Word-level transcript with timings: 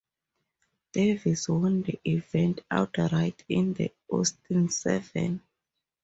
Davis 0.93 1.47
won 1.47 1.83
the 1.83 1.99
event 2.09 2.61
outright 2.71 3.45
in 3.47 3.75
an 3.77 3.89
Austin 4.09 4.67
Seven. 4.67 5.43